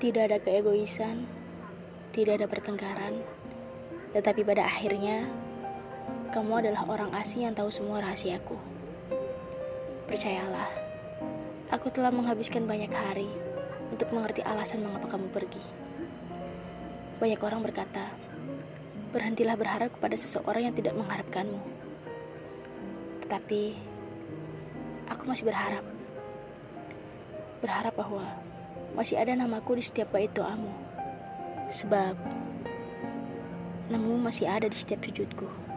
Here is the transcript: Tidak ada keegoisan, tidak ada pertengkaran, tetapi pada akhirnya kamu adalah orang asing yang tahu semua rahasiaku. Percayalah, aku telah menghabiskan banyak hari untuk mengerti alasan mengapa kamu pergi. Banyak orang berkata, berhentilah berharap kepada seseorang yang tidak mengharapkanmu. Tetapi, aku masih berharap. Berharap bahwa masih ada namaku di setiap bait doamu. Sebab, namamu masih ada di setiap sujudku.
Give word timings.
Tidak 0.00 0.32
ada 0.32 0.40
keegoisan, 0.40 1.28
tidak 2.16 2.40
ada 2.40 2.48
pertengkaran, 2.48 3.20
tetapi 4.16 4.40
pada 4.48 4.64
akhirnya 4.64 5.28
kamu 6.32 6.64
adalah 6.64 6.88
orang 6.88 7.12
asing 7.20 7.44
yang 7.44 7.52
tahu 7.52 7.68
semua 7.68 8.00
rahasiaku. 8.00 8.56
Percayalah, 10.08 10.72
aku 11.68 11.92
telah 11.92 12.08
menghabiskan 12.08 12.64
banyak 12.64 12.88
hari 12.88 13.28
untuk 13.92 14.08
mengerti 14.16 14.40
alasan 14.40 14.80
mengapa 14.80 15.04
kamu 15.04 15.28
pergi. 15.36 15.60
Banyak 17.20 17.40
orang 17.44 17.60
berkata, 17.60 18.08
berhentilah 19.12 19.52
berharap 19.60 19.92
kepada 19.92 20.16
seseorang 20.16 20.64
yang 20.64 20.74
tidak 20.80 20.96
mengharapkanmu. 20.96 21.60
Tetapi, 23.28 23.62
aku 25.12 25.22
masih 25.28 25.44
berharap. 25.44 25.84
Berharap 27.60 27.92
bahwa 28.00 28.24
masih 28.94 29.16
ada 29.18 29.32
namaku 29.34 29.78
di 29.78 29.84
setiap 29.86 30.10
bait 30.14 30.30
doamu. 30.34 30.72
Sebab, 31.70 32.18
namamu 33.90 34.18
masih 34.18 34.50
ada 34.50 34.66
di 34.66 34.74
setiap 34.74 35.06
sujudku. 35.06 35.69